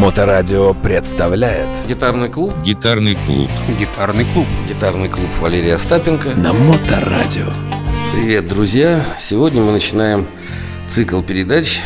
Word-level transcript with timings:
Моторадио 0.00 0.72
представляет 0.72 1.68
Гитарный 1.86 2.30
клуб 2.30 2.54
Гитарный 2.64 3.18
клуб. 3.26 3.50
Гитарный 3.78 4.24
клуб 4.32 4.46
Гитарный 4.66 5.10
клуб 5.10 5.28
Валерия 5.42 5.74
Остапенко 5.74 6.30
на 6.30 6.54
Моторадио. 6.54 7.52
Привет, 8.14 8.48
друзья! 8.48 9.04
Сегодня 9.18 9.60
мы 9.60 9.72
начинаем 9.72 10.26
цикл 10.88 11.20
передач 11.20 11.82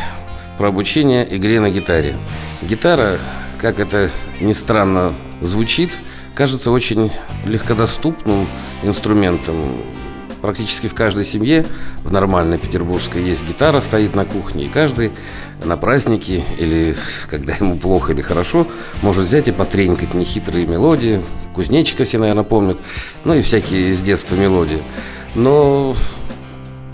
про 0.58 0.68
обучение 0.68 1.26
игре 1.36 1.58
на 1.58 1.70
гитаре 1.70 2.14
Гитара, 2.62 3.18
как 3.58 3.80
это 3.80 4.08
ни 4.40 4.52
странно 4.52 5.12
звучит, 5.40 5.90
кажется 6.36 6.70
очень 6.70 7.10
легкодоступным 7.44 8.46
инструментом 8.84 9.56
Практически 10.44 10.88
в 10.88 10.94
каждой 10.94 11.24
семье 11.24 11.64
в 12.02 12.12
нормальной 12.12 12.58
петербургской 12.58 13.22
есть 13.22 13.48
гитара, 13.48 13.80
стоит 13.80 14.14
на 14.14 14.26
кухне, 14.26 14.64
и 14.64 14.68
каждый 14.68 15.10
на 15.64 15.78
праздники 15.78 16.44
или 16.58 16.94
когда 17.30 17.54
ему 17.54 17.78
плохо 17.78 18.12
или 18.12 18.20
хорошо 18.20 18.66
может 19.00 19.24
взять 19.24 19.48
и 19.48 19.52
потренькать 19.52 20.12
нехитрые 20.12 20.66
мелодии. 20.66 21.22
Кузнечика 21.54 22.04
все, 22.04 22.18
наверное, 22.18 22.44
помнят, 22.44 22.76
ну 23.24 23.32
и 23.32 23.40
всякие 23.40 23.94
с 23.94 24.02
детства 24.02 24.34
мелодии. 24.34 24.82
Но 25.34 25.96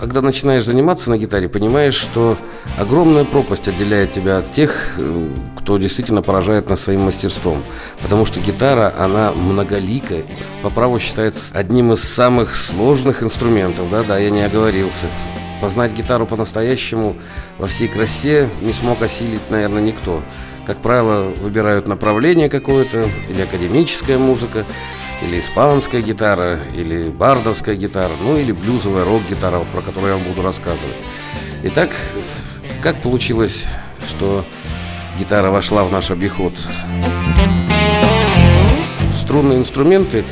когда 0.00 0.22
начинаешь 0.22 0.64
заниматься 0.64 1.10
на 1.10 1.18
гитаре, 1.18 1.46
понимаешь, 1.46 1.94
что 1.94 2.38
огромная 2.78 3.26
пропасть 3.26 3.68
отделяет 3.68 4.12
тебя 4.12 4.38
от 4.38 4.50
тех, 4.50 4.94
э, 4.96 5.28
кто 5.58 5.76
действительно 5.76 6.22
поражает 6.22 6.70
нас 6.70 6.80
своим 6.80 7.02
мастерством. 7.02 7.62
Потому 8.00 8.24
что 8.24 8.40
гитара, 8.40 8.94
она 8.96 9.32
многоликая, 9.32 10.24
по 10.62 10.70
праву 10.70 10.98
считается 10.98 11.54
одним 11.54 11.92
из 11.92 12.02
самых 12.02 12.56
сложных 12.56 13.22
инструментов. 13.22 13.90
Да, 13.90 14.02
да, 14.02 14.18
я 14.18 14.30
не 14.30 14.40
оговорился. 14.40 15.06
Познать 15.60 15.92
гитару 15.92 16.26
по-настоящему 16.26 17.14
во 17.58 17.66
всей 17.66 17.88
красе 17.88 18.48
не 18.62 18.72
смог 18.72 19.02
осилить, 19.02 19.50
наверное, 19.50 19.82
никто. 19.82 20.22
Как 20.66 20.78
правило, 20.82 21.24
выбирают 21.40 21.88
направление 21.88 22.48
какое-то, 22.48 23.08
или 23.28 23.40
академическая 23.42 24.18
музыка, 24.18 24.64
или 25.22 25.40
испанская 25.40 26.00
гитара, 26.00 26.58
или 26.74 27.08
бардовская 27.08 27.74
гитара, 27.74 28.12
ну 28.20 28.36
или 28.36 28.52
блюзовая 28.52 29.04
рок-гитара, 29.04 29.58
вот, 29.58 29.68
про 29.68 29.80
которую 29.80 30.12
я 30.12 30.18
вам 30.18 30.28
буду 30.28 30.42
рассказывать. 30.42 30.96
Итак, 31.64 31.90
как 32.82 33.02
получилось, 33.02 33.66
что 34.06 34.44
гитара 35.18 35.50
вошла 35.50 35.84
в 35.84 35.90
наш 35.90 36.10
обиход? 36.10 36.52
Струнные 39.18 39.58
инструменты 39.58 40.24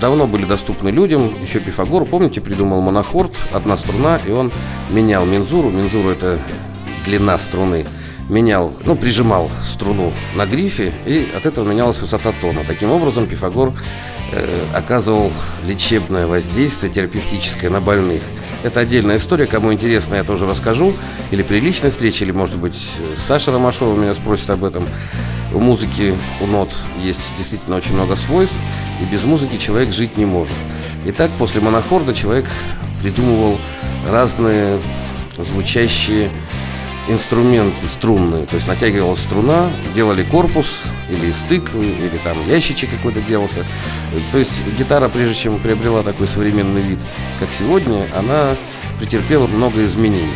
давно 0.00 0.26
были 0.26 0.44
доступны 0.44 0.88
людям. 0.88 1.34
Еще 1.40 1.60
Пифагор, 1.60 2.04
помните, 2.06 2.40
придумал 2.40 2.80
монохорд, 2.80 3.32
одна 3.52 3.76
струна, 3.76 4.20
и 4.26 4.30
он 4.30 4.52
менял 4.90 5.24
мензуру. 5.26 5.70
Мензура– 5.70 6.10
это 6.12 6.38
длина 7.04 7.38
струны 7.38 7.86
менял, 8.28 8.72
ну, 8.84 8.96
прижимал 8.96 9.50
струну 9.62 10.12
на 10.34 10.46
грифе, 10.46 10.92
и 11.06 11.28
от 11.36 11.46
этого 11.46 11.68
менялась 11.68 12.00
высота 12.00 12.32
тона. 12.40 12.64
Таким 12.66 12.90
образом, 12.90 13.26
Пифагор 13.26 13.72
э, 14.32 14.64
оказывал 14.74 15.32
лечебное 15.66 16.26
воздействие 16.26 16.92
терапевтическое 16.92 17.70
на 17.70 17.80
больных. 17.80 18.22
Это 18.64 18.80
отдельная 18.80 19.18
история, 19.18 19.46
кому 19.46 19.72
интересно, 19.72 20.16
я 20.16 20.24
тоже 20.24 20.46
расскажу. 20.46 20.92
Или 21.30 21.42
при 21.42 21.60
личной 21.60 21.90
встрече, 21.90 22.24
или, 22.24 22.32
может 22.32 22.56
быть, 22.56 23.00
Саша 23.14 23.52
Ромашова 23.52 23.96
меня 23.96 24.14
спросит 24.14 24.50
об 24.50 24.64
этом. 24.64 24.88
У 25.54 25.60
музыки, 25.60 26.14
у 26.40 26.46
нот 26.46 26.74
есть 27.02 27.34
действительно 27.38 27.76
очень 27.76 27.94
много 27.94 28.16
свойств, 28.16 28.56
и 29.00 29.04
без 29.04 29.22
музыки 29.24 29.56
человек 29.56 29.92
жить 29.92 30.16
не 30.16 30.26
может. 30.26 30.56
Итак, 31.06 31.30
после 31.38 31.60
монохорда 31.60 32.12
человек 32.12 32.46
придумывал 33.00 33.58
разные 34.10 34.80
звучащие 35.38 36.30
инструменты 37.08 37.88
струнные, 37.88 38.46
то 38.46 38.56
есть 38.56 38.66
натягивалась 38.66 39.20
струна, 39.20 39.70
делали 39.94 40.22
корпус 40.22 40.82
или 41.08 41.30
стык, 41.30 41.74
или 41.74 42.18
там 42.24 42.36
ящичек 42.48 42.90
какой-то 42.90 43.20
делался. 43.20 43.64
То 44.32 44.38
есть 44.38 44.64
гитара, 44.78 45.08
прежде 45.08 45.34
чем 45.34 45.58
приобрела 45.58 46.02
такой 46.02 46.26
современный 46.26 46.82
вид, 46.82 46.98
как 47.38 47.50
сегодня, 47.50 48.08
она 48.16 48.56
претерпела 48.98 49.46
много 49.46 49.84
изменений. 49.84 50.32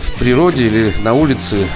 В 0.00 0.18
природе 0.18 0.66
или 0.66 0.94
на 1.02 1.14
улице 1.14 1.66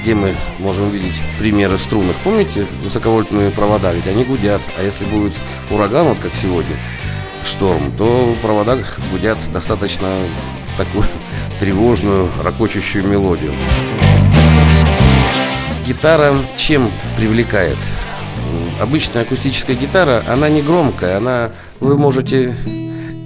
где 0.00 0.14
мы 0.14 0.34
можем 0.60 0.90
видеть 0.90 1.20
примеры 1.38 1.76
струнных. 1.76 2.16
Помните 2.24 2.66
высоковольтные 2.82 3.50
провода? 3.50 3.92
Ведь 3.92 4.06
они 4.06 4.24
гудят. 4.24 4.62
А 4.78 4.82
если 4.82 5.04
будет 5.04 5.34
ураган, 5.70 6.06
вот 6.06 6.20
как 6.20 6.34
сегодня, 6.34 6.76
шторм, 7.44 7.92
то 7.96 8.34
провода 8.40 8.78
гудят 9.10 9.38
достаточно 9.52 10.08
такую 10.78 11.04
тревожную, 11.58 12.28
ракочущую 12.42 13.06
мелодию. 13.06 13.52
Гитара 15.84 16.34
чем 16.56 16.92
привлекает? 17.16 17.78
Обычная 18.80 19.22
акустическая 19.22 19.74
гитара, 19.76 20.22
она 20.28 20.48
не 20.48 20.62
громкая, 20.62 21.16
она, 21.16 21.50
вы 21.80 21.98
можете 21.98 22.54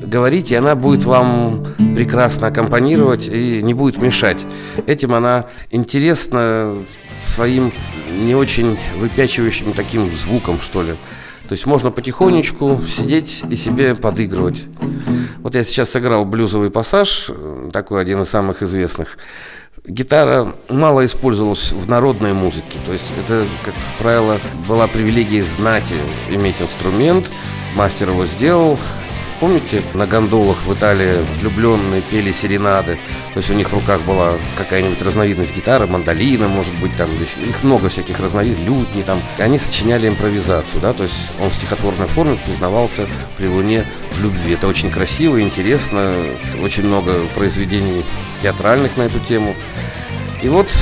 говорить, 0.05 0.51
и 0.51 0.55
она 0.55 0.75
будет 0.75 1.05
вам 1.05 1.65
прекрасно 1.95 2.49
аккомпанировать 2.49 3.29
и 3.29 3.63
не 3.63 3.75
будет 3.75 3.99
мешать. 3.99 4.45
Этим 4.87 5.15
она 5.15 5.45
интересна 5.71 6.75
своим 7.21 7.73
не 8.11 8.35
очень 8.35 8.79
выпячивающим 8.97 9.73
таким 9.73 10.11
звуком, 10.15 10.61
что 10.61 10.83
ли. 10.83 10.93
То 11.49 11.53
есть 11.55 11.67
можно 11.67 11.91
потихонечку 11.91 12.81
сидеть 12.87 13.43
и 13.51 13.57
себе 13.57 13.95
подыгрывать. 13.95 14.65
Вот 15.43 15.57
я 15.57 15.65
сейчас 15.65 15.91
сыграл 15.91 16.25
блюзовый 16.25 16.71
пассаж, 16.71 17.29
такой 17.73 18.01
один 18.01 18.23
из 18.23 18.29
самых 18.29 18.63
известных. 18.63 19.19
Гитара 19.85 20.55
мало 20.69 21.05
использовалась 21.05 21.73
в 21.73 21.89
народной 21.89 22.33
музыке, 22.33 22.79
то 22.87 22.93
есть 22.93 23.13
это, 23.19 23.49
как 23.65 23.75
правило, 23.99 24.41
была 24.69 24.87
привилегия 24.87 25.43
знати 25.43 25.97
иметь 26.31 26.63
инструмент, 26.63 27.33
мастер 27.75 28.11
его 28.11 28.25
сделал, 28.25 28.79
Помните, 29.43 29.83
на 29.95 30.07
гондолах 30.07 30.63
в 30.65 30.73
Италии 30.73 31.17
влюбленные 31.35 32.01
пели 32.01 32.31
серенады? 32.31 33.01
То 33.35 33.39
есть 33.39 33.51
у 33.51 33.55
них 33.55 33.71
в 33.71 33.75
руках 33.75 34.03
была 34.03 34.35
какая-нибудь 34.57 35.03
разновидность 35.03 35.57
гитары, 35.57 35.89
мандолина, 35.89 36.47
может 36.47 36.73
быть, 36.77 36.97
там, 36.97 37.11
их 37.21 37.65
много 37.65 37.89
всяких 37.89 38.21
разновидностей, 38.21 38.65
лютни 38.65 39.03
там. 39.03 39.21
И 39.39 39.43
они 39.43 39.59
сочиняли 39.59 40.07
импровизацию, 40.07 40.81
да, 40.81 40.93
то 40.93 41.03
есть 41.03 41.35
он 41.41 41.51
в 41.51 41.55
стихотворной 41.55 42.07
форме 42.07 42.39
признавался 42.47 43.09
при 43.37 43.49
луне 43.49 43.85
в 44.13 44.23
любви. 44.23 44.55
Это 44.55 44.69
очень 44.69 44.93
красиво, 44.93 45.43
интересно, 45.43 46.15
очень 46.63 46.85
много 46.85 47.13
произведений 47.35 48.05
театральных 48.41 48.97
на 48.97 49.03
эту 49.03 49.19
тему. 49.19 49.57
И 50.41 50.49
вот 50.49 50.73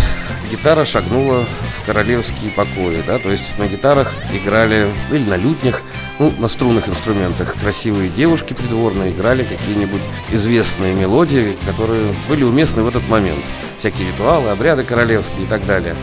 гитара 0.50 0.84
шагнула 0.84 1.46
в 1.78 1.86
королевские 1.86 2.50
покои, 2.50 3.02
да, 3.06 3.18
то 3.18 3.30
есть 3.30 3.56
на 3.56 3.68
гитарах 3.68 4.12
играли 4.34 4.90
или 5.10 5.24
на 5.24 5.36
лютнях, 5.36 5.80
ну, 6.20 6.30
на 6.38 6.48
струнных 6.48 6.86
инструментах 6.86 7.56
красивые 7.58 8.10
девушки 8.10 8.52
придворные 8.52 9.10
играли 9.10 9.42
какие-нибудь 9.42 10.02
известные 10.30 10.94
мелодии, 10.94 11.56
которые 11.64 12.14
были 12.28 12.44
уместны 12.44 12.82
в 12.82 12.88
этот 12.88 13.08
момент. 13.08 13.42
Всякие 13.78 14.08
ритуалы, 14.08 14.50
обряды 14.50 14.84
королевские 14.84 15.46
и 15.46 15.48
так 15.48 15.64
далее. 15.64 15.96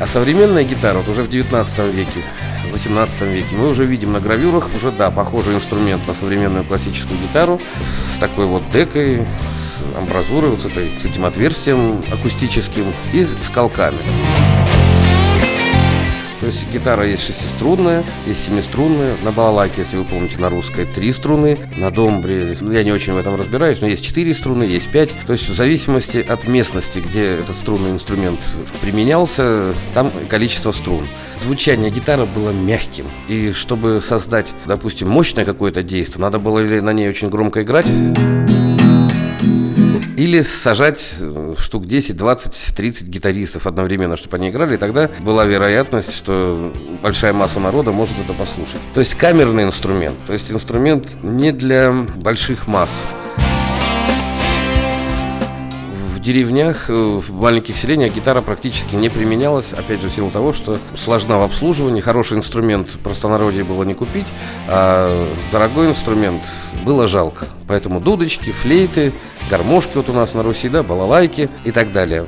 А 0.00 0.06
современная 0.06 0.64
гитара, 0.64 0.98
вот 0.98 1.08
уже 1.08 1.22
в 1.22 1.30
19 1.30 1.78
веке, 1.94 2.22
в 2.68 2.72
18 2.72 3.22
веке, 3.22 3.56
мы 3.56 3.68
уже 3.68 3.86
видим 3.86 4.12
на 4.12 4.20
гравюрах 4.20 4.68
уже, 4.76 4.90
да, 4.90 5.10
похожий 5.10 5.54
инструмент 5.54 6.06
на 6.06 6.12
современную 6.12 6.64
классическую 6.64 7.18
гитару 7.18 7.58
с 7.80 8.18
такой 8.18 8.44
вот 8.44 8.70
декой, 8.70 9.26
с 9.50 9.82
амбразурой, 9.96 10.50
вот 10.50 10.60
с, 10.60 10.66
этой, 10.66 10.90
с 10.98 11.06
этим 11.06 11.24
отверстием 11.24 12.04
акустическим 12.12 12.92
и 13.14 13.24
с 13.24 13.48
колками. 13.50 13.98
То 16.42 16.46
есть 16.46 16.68
гитара 16.72 17.06
есть 17.06 17.24
шестиструнная, 17.24 18.04
есть 18.26 18.46
семиструнная. 18.46 19.14
На 19.22 19.30
балалайке, 19.30 19.82
если 19.82 19.96
вы 19.96 20.04
помните, 20.04 20.38
на 20.38 20.50
русской 20.50 20.84
три 20.84 21.12
струны. 21.12 21.56
На 21.76 21.92
домбре, 21.92 22.56
ну, 22.60 22.72
я 22.72 22.82
не 22.82 22.90
очень 22.90 23.12
в 23.12 23.16
этом 23.16 23.36
разбираюсь, 23.36 23.80
но 23.80 23.86
есть 23.86 24.04
четыре 24.04 24.34
струны, 24.34 24.64
есть 24.64 24.90
пять. 24.90 25.10
То 25.24 25.34
есть 25.34 25.48
в 25.48 25.54
зависимости 25.54 26.18
от 26.18 26.48
местности, 26.48 26.98
где 26.98 27.34
этот 27.34 27.54
струнный 27.54 27.92
инструмент 27.92 28.40
применялся, 28.80 29.72
там 29.94 30.10
количество 30.28 30.72
струн. 30.72 31.06
Звучание 31.38 31.92
гитары 31.92 32.26
было 32.26 32.50
мягким. 32.50 33.06
И 33.28 33.52
чтобы 33.52 34.00
создать, 34.00 34.52
допустим, 34.66 35.08
мощное 35.10 35.44
какое-то 35.44 35.84
действие, 35.84 36.22
надо 36.22 36.40
было 36.40 36.58
ли 36.58 36.80
на 36.80 36.92
ней 36.92 37.08
очень 37.08 37.28
громко 37.28 37.62
играть 37.62 37.86
или 40.16 40.40
сажать 40.42 41.16
э, 41.20 41.54
штук 41.58 41.86
10, 41.86 42.16
20, 42.16 42.74
30 42.76 43.08
гитаристов 43.08 43.66
одновременно, 43.66 44.16
чтобы 44.16 44.36
они 44.36 44.50
играли, 44.50 44.74
и 44.74 44.78
тогда 44.78 45.10
была 45.20 45.44
вероятность, 45.44 46.14
что 46.14 46.72
большая 47.02 47.32
масса 47.32 47.60
народа 47.60 47.92
может 47.92 48.18
это 48.18 48.32
послушать. 48.32 48.80
То 48.94 49.00
есть 49.00 49.14
камерный 49.14 49.64
инструмент, 49.64 50.16
то 50.26 50.32
есть 50.32 50.50
инструмент 50.50 51.06
не 51.22 51.52
для 51.52 51.92
больших 51.92 52.66
масс 52.66 53.04
деревнях, 56.22 56.88
э, 56.88 56.92
в 56.92 57.32
маленьких 57.32 57.76
селениях 57.76 58.14
гитара 58.14 58.40
практически 58.40 58.94
не 58.94 59.10
применялась, 59.10 59.72
опять 59.72 60.00
же, 60.00 60.08
в 60.08 60.12
силу 60.12 60.30
того, 60.30 60.52
что 60.52 60.78
сложна 60.96 61.38
в 61.38 61.42
обслуживании, 61.42 62.00
хороший 62.00 62.38
инструмент 62.38 62.88
простонародье 63.02 63.64
было 63.64 63.82
не 63.82 63.94
купить, 63.94 64.26
а 64.68 65.28
дорогой 65.50 65.88
инструмент 65.88 66.44
было 66.84 67.06
жалко. 67.06 67.46
Поэтому 67.66 68.00
дудочки, 68.00 68.50
флейты, 68.50 69.12
гармошки 69.50 69.96
вот 69.96 70.08
у 70.08 70.12
нас 70.12 70.34
на 70.34 70.42
Руси, 70.42 70.68
да, 70.68 70.82
балалайки 70.82 71.50
и 71.64 71.70
так 71.70 71.92
далее. 71.92 72.26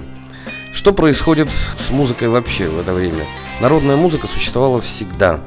что 0.72 0.92
происходит 0.92 1.48
с 1.52 1.90
музыкой 1.90 2.28
вообще 2.28 2.68
в 2.68 2.80
это 2.80 2.92
время? 2.92 3.24
Народная 3.60 3.96
музыка 3.96 4.26
существовала 4.26 4.80
всегда. 4.80 5.40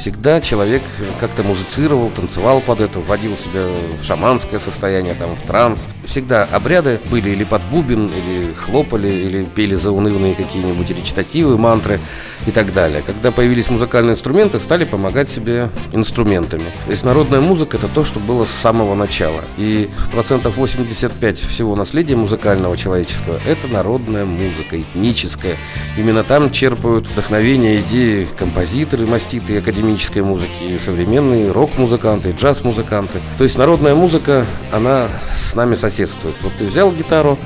Всегда 0.00 0.40
человек 0.40 0.82
как-то 1.18 1.42
музицировал, 1.42 2.08
танцевал 2.08 2.62
под 2.62 2.80
это, 2.80 3.00
вводил 3.00 3.36
себя 3.36 3.66
в 4.00 4.02
шаманское 4.02 4.58
состояние, 4.58 5.12
там, 5.12 5.36
в 5.36 5.42
транс. 5.42 5.88
Всегда 6.06 6.44
обряды 6.44 6.98
были 7.10 7.28
или 7.28 7.44
под 7.44 7.60
бубен, 7.64 8.06
или 8.06 8.54
хлопали, 8.54 9.08
или 9.08 9.44
пели 9.44 9.74
заунывные 9.74 10.34
какие-нибудь 10.34 10.88
речитативы, 10.88 11.58
мантры 11.58 12.00
и 12.46 12.50
так 12.50 12.72
далее. 12.72 13.02
Когда 13.02 13.30
появились 13.30 13.70
музыкальные 13.70 14.14
инструменты, 14.14 14.58
стали 14.58 14.84
помогать 14.84 15.28
себе 15.28 15.70
инструментами. 15.92 16.66
То 16.84 16.90
есть 16.90 17.04
народная 17.04 17.40
музыка– 17.40 17.76
это 17.78 17.88
то, 17.88 18.04
что 18.04 18.20
было 18.20 18.44
с 18.44 18.50
самого 18.50 18.94
начала. 18.94 19.42
И 19.58 19.90
процентов 20.12 20.56
85 20.56 21.38
всего 21.38 21.76
наследия 21.76 22.16
музыкального 22.16 22.76
человеческого– 22.76 23.38
это 23.46 23.68
народная 23.68 24.24
музыка, 24.24 24.80
этническая. 24.80 25.56
Именно 25.96 26.24
там 26.24 26.50
черпают 26.50 27.08
вдохновение, 27.08 27.80
идеи 27.80 28.26
композиторы, 28.38 29.06
маститы, 29.06 29.58
академической 29.58 30.22
музыки, 30.22 30.64
и 30.64 30.78
современные 30.78 31.52
рок-музыканты, 31.52 32.32
джаз-музыканты. 32.32 33.20
То 33.38 33.44
есть 33.44 33.58
народная 33.58 33.94
музыка, 33.94 34.46
она 34.72 35.08
с 35.22 35.54
нами 35.54 35.74
соседствует. 35.74 36.36
Вот 36.42 36.52
ты 36.56 36.64
взял 36.64 36.92
гитару, 36.92 37.38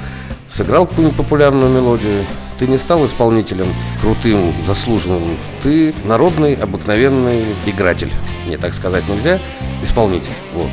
сыграл 0.49 0.87
какую-нибудь 0.87 1.17
популярную 1.17 1.71
мелодию, 1.71 2.25
ты 2.59 2.67
не 2.67 2.79
стал 2.79 3.05
исполнителем 3.07 3.75
крутым, 4.01 4.55
заслуженным. 4.65 5.37
Ты 5.63 5.95
народный, 6.05 6.55
обыкновенный 6.55 7.45
игратель. 7.67 8.11
Мне 8.47 8.59
так 8.59 8.75
сказать 8.75 9.09
нельзя. 9.09 9.41
Исполнитель. 9.83 10.33
Вот. 10.55 10.71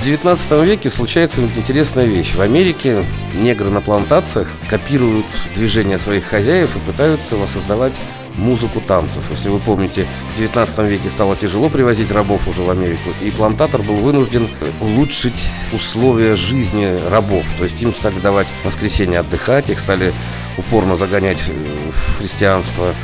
В 0.00 0.04
19 0.04 0.64
веке 0.64 0.90
случается 0.90 1.42
интересная 1.56 2.04
вещь. 2.04 2.34
В 2.34 2.40
Америке 2.40 3.04
негры 3.34 3.68
на 3.68 3.80
плантациях 3.80 4.48
копируют 4.68 5.26
движения 5.54 5.98
своих 5.98 6.24
хозяев 6.24 6.76
и 6.76 6.80
пытаются 6.80 7.36
воссоздавать 7.36 7.94
музыку 8.38 8.80
танцев. 8.80 9.30
Если 9.30 9.48
вы 9.50 9.58
помните, 9.58 10.06
в 10.34 10.38
19 10.38 10.78
веке 10.80 11.10
стало 11.10 11.36
тяжело 11.36 11.68
привозить 11.68 12.10
рабов 12.10 12.48
уже 12.48 12.62
в 12.62 12.70
Америку, 12.70 13.10
и 13.20 13.30
плантатор 13.30 13.82
был 13.82 13.96
вынужден 13.96 14.48
улучшить 14.80 15.50
условия 15.72 16.36
жизни 16.36 16.98
рабов. 17.08 17.44
То 17.58 17.64
есть 17.64 17.80
им 17.82 17.92
стали 17.92 18.18
давать 18.20 18.48
воскресенье 18.64 19.20
отдыхать, 19.20 19.70
их 19.70 19.80
стали 19.80 20.14
упорно 20.56 20.96
загонять 20.96 21.40
в 21.40 22.18
христианство, 22.18 22.94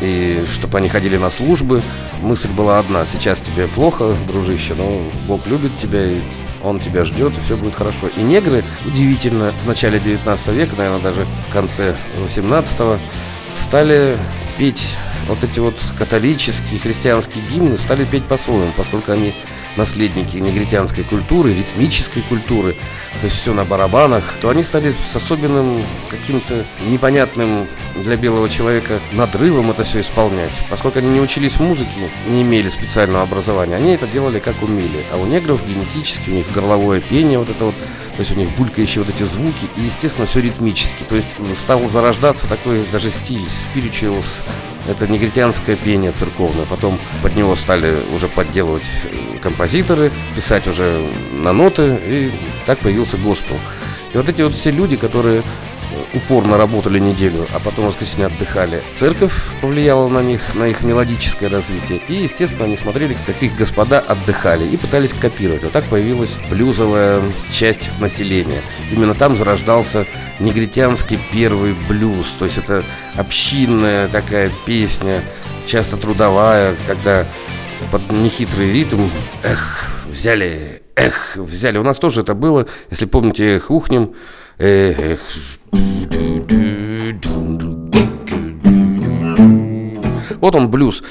и 0.00 0.44
чтобы 0.52 0.78
они 0.78 0.88
ходили 0.88 1.16
на 1.16 1.30
службы. 1.30 1.82
Мысль 2.22 2.50
была 2.50 2.78
одна, 2.78 3.04
сейчас 3.04 3.40
тебе 3.40 3.66
плохо, 3.66 4.16
дружище, 4.26 4.74
но 4.74 5.02
Бог 5.26 5.46
любит 5.46 5.76
тебя, 5.78 6.04
и 6.04 6.20
он 6.62 6.80
тебя 6.80 7.04
ждет, 7.04 7.36
и 7.36 7.40
все 7.40 7.56
будет 7.56 7.74
хорошо. 7.74 8.08
И 8.16 8.20
негры, 8.20 8.64
удивительно, 8.84 9.52
в 9.58 9.66
начале 9.66 9.98
19 9.98 10.48
века, 10.48 10.74
наверное, 10.76 11.00
даже 11.00 11.26
в 11.48 11.52
конце 11.52 11.96
18 12.18 13.00
стали 13.54 14.18
петь 14.58 14.98
вот 15.28 15.42
эти 15.42 15.58
вот 15.58 15.80
католические, 15.98 16.78
христианские 16.78 17.44
гимны 17.44 17.76
стали 17.76 18.04
петь 18.04 18.26
по-своему, 18.26 18.72
поскольку 18.76 19.12
они 19.12 19.34
наследники 19.76 20.38
негритянской 20.38 21.04
культуры, 21.04 21.52
ритмической 21.52 22.22
культуры, 22.22 22.74
то 23.20 23.24
есть 23.24 23.36
все 23.36 23.52
на 23.52 23.64
барабанах, 23.64 24.34
то 24.40 24.48
они 24.48 24.62
стали 24.62 24.90
с 24.92 25.14
особенным 25.14 25.82
каким-то 26.08 26.64
непонятным 26.88 27.66
для 27.94 28.16
белого 28.16 28.48
человека 28.48 29.00
надрывом 29.12 29.70
это 29.70 29.84
все 29.84 30.00
исполнять. 30.00 30.62
Поскольку 30.70 30.98
они 30.98 31.08
не 31.08 31.20
учились 31.20 31.58
музыке, 31.58 32.10
не 32.28 32.42
имели 32.42 32.68
специального 32.68 33.24
образования, 33.24 33.76
они 33.76 33.92
это 33.92 34.06
делали 34.06 34.38
как 34.38 34.62
умели. 34.62 35.04
А 35.12 35.16
у 35.16 35.26
негров 35.26 35.66
генетически, 35.66 36.30
у 36.30 36.34
них 36.34 36.50
горловое 36.52 37.00
пение 37.00 37.38
вот 37.38 37.50
это 37.50 37.66
вот, 37.66 37.74
то 38.16 38.20
есть 38.20 38.32
у 38.32 38.34
них 38.34 38.48
булькающие 38.56 39.04
вот 39.04 39.14
эти 39.14 39.24
звуки, 39.24 39.68
и, 39.76 39.82
естественно, 39.82 40.26
все 40.26 40.40
ритмически. 40.40 41.04
То 41.04 41.16
есть 41.16 41.28
стал 41.54 41.86
зарождаться 41.86 42.48
такой 42.48 42.86
даже 42.86 43.10
стиль, 43.10 43.42
spirituals, 43.44 44.42
это 44.86 45.06
негритянское 45.06 45.76
пение 45.76 46.12
церковное. 46.12 46.64
Потом 46.64 46.98
под 47.22 47.36
него 47.36 47.54
стали 47.56 48.02
уже 48.14 48.28
подделывать 48.28 48.88
э, 49.04 49.38
композиторы, 49.38 50.10
писать 50.34 50.66
уже 50.66 51.06
на 51.32 51.52
ноты, 51.52 51.98
и 52.06 52.32
так 52.64 52.78
появился 52.78 53.18
госпел. 53.18 53.58
И 54.14 54.16
вот 54.16 54.28
эти 54.30 54.40
вот 54.40 54.54
все 54.54 54.70
люди, 54.70 54.96
которые 54.96 55.42
упорно 56.14 56.56
работали 56.56 56.98
неделю, 56.98 57.46
а 57.54 57.58
потом 57.58 57.84
в 57.84 57.88
воскресенье 57.88 58.26
отдыхали. 58.26 58.82
Церковь 58.94 59.32
повлияла 59.60 60.08
на 60.08 60.20
них, 60.20 60.54
на 60.54 60.64
их 60.64 60.82
мелодическое 60.82 61.48
развитие. 61.48 62.00
И, 62.08 62.14
естественно, 62.14 62.64
они 62.64 62.76
смотрели, 62.76 63.16
как 63.26 63.42
их 63.42 63.56
господа 63.56 63.98
отдыхали 64.00 64.66
и 64.66 64.76
пытались 64.76 65.14
копировать. 65.14 65.64
Вот 65.64 65.72
так 65.72 65.84
появилась 65.84 66.38
блюзовая 66.50 67.22
часть 67.50 67.90
населения. 67.98 68.62
Именно 68.90 69.14
там 69.14 69.36
зарождался 69.36 70.06
негритянский 70.40 71.18
первый 71.32 71.74
блюз. 71.88 72.36
То 72.38 72.44
есть 72.44 72.58
это 72.58 72.84
общинная 73.14 74.08
такая 74.08 74.50
песня, 74.64 75.22
часто 75.66 75.96
трудовая, 75.96 76.76
когда 76.86 77.26
под 77.90 78.10
нехитрый 78.10 78.72
ритм 78.72 79.08
«Эх, 79.42 80.04
взяли, 80.06 80.82
эх, 80.96 81.36
взяли». 81.36 81.78
У 81.78 81.82
нас 81.82 81.98
тоже 81.98 82.22
это 82.22 82.34
было, 82.34 82.66
если 82.90 83.06
помните, 83.06 83.56
эх, 83.56 83.70
ухнем, 83.70 84.14
эх, 84.58 85.20
вот 90.40 90.54
он 90.54 90.70
блюз. 90.70 91.02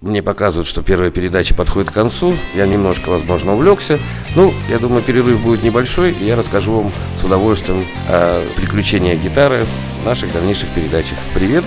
Мне 0.00 0.22
показывают, 0.22 0.68
что 0.68 0.82
первая 0.82 1.10
передача 1.10 1.54
подходит 1.54 1.90
к 1.90 1.94
концу. 1.94 2.36
Я 2.54 2.66
немножко, 2.66 3.08
возможно, 3.08 3.54
увлекся. 3.54 3.98
Ну, 4.36 4.52
я 4.68 4.78
думаю, 4.78 5.02
перерыв 5.02 5.40
будет 5.40 5.62
небольшой, 5.62 6.12
и 6.12 6.26
я 6.26 6.36
расскажу 6.36 6.72
вам 6.72 6.92
с 7.18 7.24
удовольствием 7.24 7.86
о 8.06 8.44
приключениях 8.56 9.18
гитары 9.20 9.66
в 10.02 10.04
наших 10.04 10.32
дальнейших 10.32 10.68
передачах. 10.74 11.18
Привет! 11.32 11.64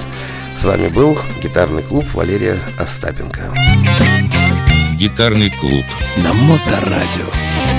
С 0.53 0.63
вами 0.65 0.87
был 0.87 1.17
гитарный 1.41 1.83
клуб 1.83 2.05
Валерия 2.13 2.59
Остапенко. 2.77 3.53
Гитарный 4.97 5.51
клуб 5.51 5.85
На 6.23 6.33
Моторадио. 6.33 7.76